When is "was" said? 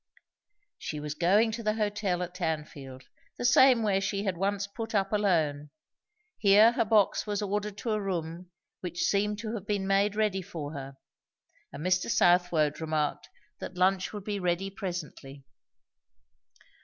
0.99-1.13, 7.27-7.43